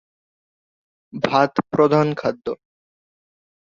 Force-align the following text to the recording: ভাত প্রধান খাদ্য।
ভাত 1.23 1.53
প্রধান 1.71 2.07
খাদ্য। 2.13 2.45